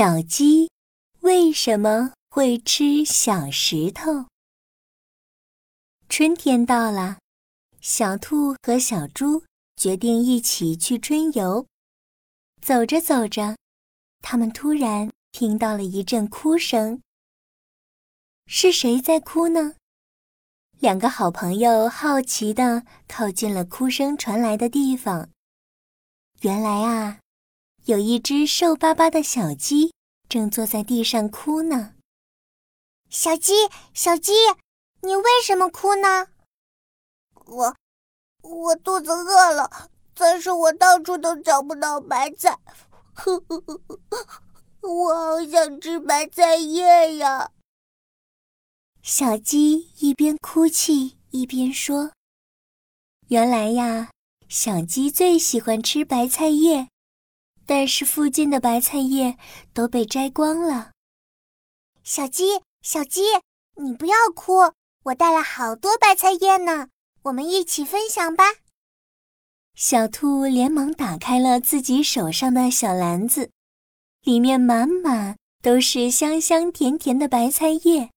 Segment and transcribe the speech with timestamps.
[0.00, 0.70] 小鸡
[1.20, 4.28] 为什么会吃小石头？
[6.08, 7.18] 春天到了，
[7.82, 9.44] 小兔和小猪
[9.76, 11.66] 决定一起去春游。
[12.62, 13.58] 走着走着，
[14.20, 17.02] 他们突然听到了一阵哭声。
[18.46, 19.74] 是谁在哭呢？
[20.78, 25.28] 两个好朋友好奇地靠近了哭声传来的地方。
[26.40, 27.18] 原来啊。
[27.90, 29.92] 有一只瘦巴巴的小鸡
[30.28, 31.96] 正坐在地上哭呢。
[33.08, 33.52] 小鸡，
[33.92, 34.32] 小鸡，
[35.02, 36.28] 你为什么哭呢？
[37.46, 37.74] 我，
[38.42, 42.56] 我肚子饿了，但是我到处都找不到白菜，
[44.82, 47.50] 我好想吃白菜叶呀。
[49.02, 52.12] 小鸡一边哭泣一边说
[53.26, 54.12] ：“原来呀，
[54.48, 56.86] 小鸡最喜欢吃白菜叶。”
[57.70, 59.38] 但是附近的白菜叶
[59.72, 60.90] 都被摘光了。
[62.02, 63.20] 小鸡，小鸡，
[63.76, 64.72] 你不要哭，
[65.04, 66.88] 我带了好多白菜叶呢，
[67.22, 68.42] 我们一起分享吧。
[69.76, 73.52] 小兔连忙打开了自己手上的小篮子，
[74.22, 78.10] 里面满满都是香香甜甜的白菜叶。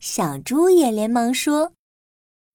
[0.00, 1.74] 小猪也连忙说：“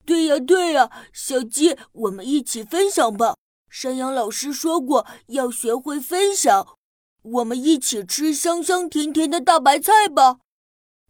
[0.05, 3.37] 对呀，对呀，小鸡，我们一起分享吧。”
[3.77, 6.77] 山羊老师说过要学会分享，
[7.23, 10.37] 我们一起吃香香甜甜的大白菜吧。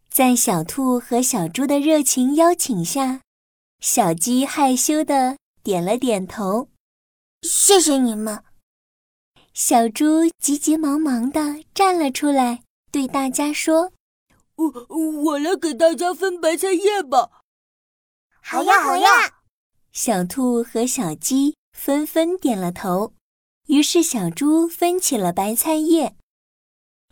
[0.09, 3.21] 在小兔和小猪的热情邀请下，
[3.81, 6.69] 小鸡害羞的点了点头。
[7.43, 8.43] 谢谢你们。
[9.53, 13.91] 小猪急急忙忙的站了出来，对大家说
[14.57, 17.29] ：“我我来给大家分白菜叶吧。”
[18.41, 19.07] 好呀，好呀。
[19.91, 21.55] 小兔和小鸡。
[21.75, 23.13] 纷纷点了头，
[23.67, 26.15] 于是小猪分起了白菜叶。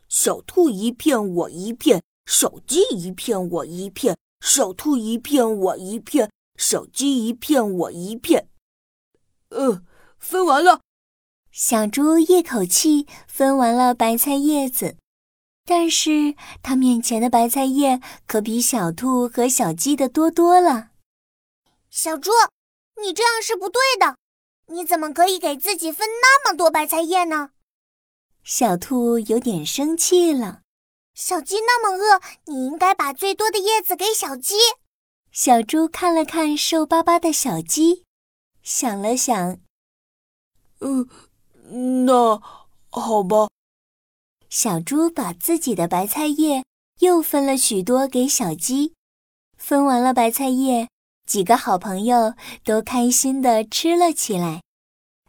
[0.07, 8.47] 小兔一片，我一片；小鸡一片，我一片；小兔一片，我一片；小鸡一片，我一片。
[9.49, 9.83] 呃，
[10.17, 10.79] 分完了。
[11.51, 14.97] 小猪一口气分完了白菜叶子，
[15.65, 20.91] 但是它面前的白菜叶可比小兔和小鸡的多多了。
[21.91, 22.31] 小猪，
[22.99, 24.15] 你这样是不对的。
[24.73, 27.51] 你怎么可以给自己分那么多白菜叶呢？
[28.43, 30.61] 小兔有点生气了。
[31.13, 34.55] 小鸡那么饿，你应该把最多的叶子给小鸡。
[35.31, 38.03] 小猪看了看瘦巴巴的小鸡，
[38.63, 39.59] 想了想，
[40.79, 41.07] 嗯，
[42.07, 42.41] 那
[42.89, 43.49] 好吧。
[44.49, 46.65] 小猪把自己的白菜叶
[46.99, 48.95] 又分了许多给小鸡。
[49.55, 50.89] 分完了白菜叶。
[51.25, 54.61] 几个好朋友都开心地吃了起来。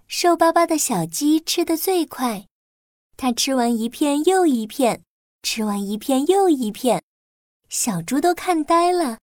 [0.06, 2.46] 瘦巴巴的小鸡吃得最快，
[3.16, 5.02] 它吃完一片又一片，
[5.42, 7.02] 吃完一片又一片，
[7.68, 9.18] 小猪都看呆了。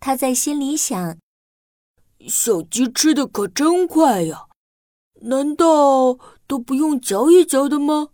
[0.00, 1.18] 他在心里想：
[2.28, 4.48] 小鸡吃的可真快呀，
[5.22, 8.08] 难道都不用嚼一嚼的吗？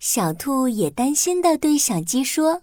[0.00, 2.62] 小兔也担心地对小鸡说：“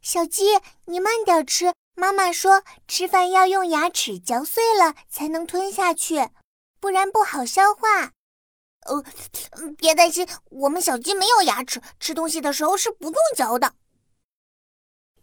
[0.00, 0.44] 小鸡，
[0.84, 6.28] 你慢点吃。”妈妈说，吃饭要用牙齿嚼碎了才能吞下去，
[6.78, 8.12] 不然不好消化。
[8.86, 9.02] 呃，
[9.78, 13.72] 别担心，我们小鸡没有牙齿，吃东西的时候是不用嚼的。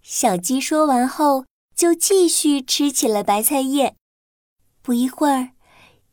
[0.02, 1.46] 小鸡说完后，
[1.76, 3.96] 就继续吃起了白菜叶。
[4.82, 5.52] 不一会儿，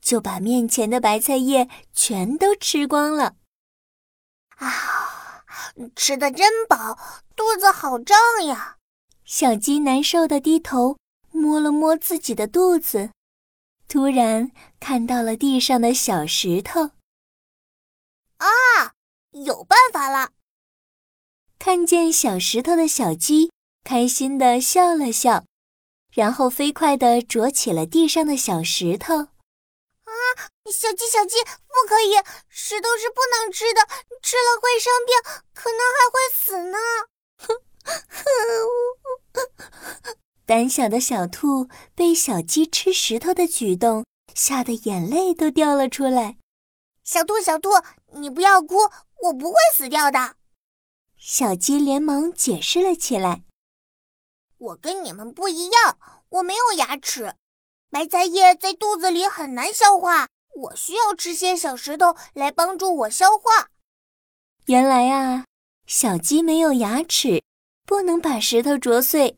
[0.03, 3.35] 就把面前的白菜叶全都吃光了。
[4.59, 5.43] 啊，
[5.97, 6.99] 吃的真饱，
[7.35, 8.77] 肚子好胀呀。
[9.31, 10.99] 小鸡难受的低头
[11.31, 13.13] 摸了摸自己的肚子，
[13.87, 16.91] 突然看到了地上的小石头。
[18.39, 18.51] 啊，
[19.31, 20.33] 有办法了！
[21.61, 23.53] 看见小石头的小鸡
[23.85, 25.45] 开心的笑了笑，
[26.13, 29.15] 然后飞快的啄起了地上的小石头。
[29.15, 30.13] 啊，
[30.73, 32.17] 小鸡小鸡，不可以！
[32.49, 33.83] 石头是不能吃的，
[34.21, 35.15] 吃了会生病，
[35.55, 36.79] 可能还会死呢。
[37.37, 37.63] 哼。
[40.47, 44.05] 胆小的小兔被小鸡吃石头的举动
[44.35, 46.37] 吓得眼泪都掉了出来。
[47.05, 47.71] 小兔，小兔，
[48.13, 48.77] 你不要哭，
[49.23, 50.35] 我不会死掉的。
[51.17, 53.45] 小鸡连忙解释了起来
[54.59, 55.99] ：“我跟你们不一样，
[56.31, 57.35] 我没有牙齿，
[57.91, 63.71] 白菜叶在肚子里很难消化，我需要吃些小石头来帮助我消化。”
[64.67, 65.45] 原来啊，
[65.87, 67.43] 小鸡没有牙齿。
[67.91, 69.37] 不能把石头啄碎，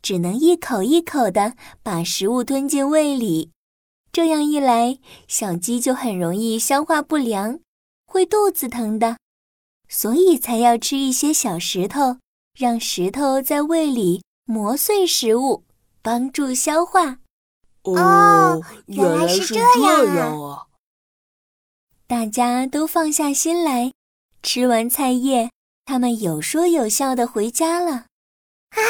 [0.00, 3.50] 只能一口一口的把食物吞进胃里。
[4.10, 4.98] 这样一来，
[5.28, 7.60] 小鸡就很容易消化不良，
[8.06, 9.18] 会肚子疼的。
[9.86, 12.16] 所以才要吃一些小石头，
[12.58, 15.64] 让石头在胃里磨碎食物，
[16.00, 17.18] 帮助消化。
[17.82, 20.68] 哦，原来是这样啊！
[22.06, 23.92] 大家都放下心来，
[24.42, 25.50] 吃完菜叶，
[25.84, 28.06] 他们有说有笑的回家了。
[28.70, 28.80] 啊，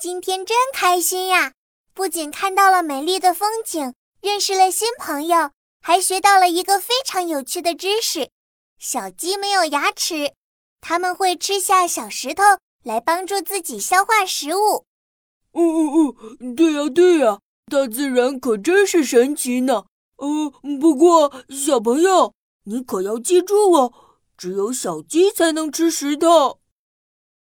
[0.00, 1.52] 今天真开心呀！
[1.94, 5.50] 不仅看到了美丽的风景，认识了新朋友，
[5.80, 8.30] 还学到了一个非常有趣的知识：
[8.78, 10.32] 小鸡没有牙齿，
[10.80, 12.42] 它们会吃下小石头
[12.82, 14.84] 来帮助自己消化食物。
[15.52, 17.38] 哦哦哦，对呀对呀，
[17.70, 19.84] 大自然可真是神奇呢。
[20.16, 20.50] 呃，
[20.80, 22.32] 不过小朋友，
[22.64, 23.92] 你可要记住哦，
[24.42, 26.61] 只有小鸡才能吃石头。